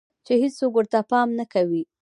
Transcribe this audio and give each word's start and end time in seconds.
چې 0.25 0.33
هيڅوک 0.41 0.71
ورته 0.75 0.99
پام 1.09 1.27
نۀ 1.37 1.45
کوي 1.53 1.81